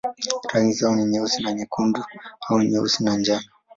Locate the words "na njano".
3.03-3.47